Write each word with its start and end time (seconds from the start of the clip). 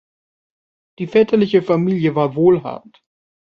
Die 0.97 1.05
väterliche 1.05 1.61
Familie 1.61 2.15
war 2.15 2.33
wohlhabend. 2.33 3.03